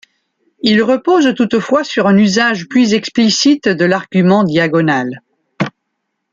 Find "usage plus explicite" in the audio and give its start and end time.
2.17-3.67